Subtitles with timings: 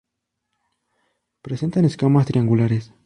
[1.43, 2.91] Presentan escamas triangulares.